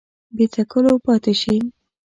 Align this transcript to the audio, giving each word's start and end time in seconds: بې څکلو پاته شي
بې 0.35 0.45
څکلو 0.53 0.93
پاته 1.05 1.33
شي 1.41 1.55